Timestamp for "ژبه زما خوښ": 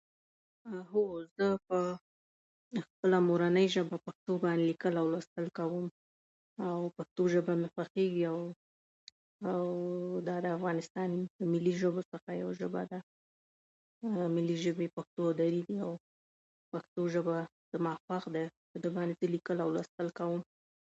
17.13-18.23